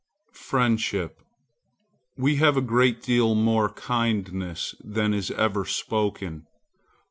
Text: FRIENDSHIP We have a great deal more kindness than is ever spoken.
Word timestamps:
FRIENDSHIP 0.33 1.19
We 2.17 2.37
have 2.37 2.57
a 2.57 2.61
great 2.61 3.03
deal 3.03 3.35
more 3.35 3.69
kindness 3.69 4.73
than 4.83 5.13
is 5.13 5.29
ever 5.29 5.63
spoken. 5.63 6.47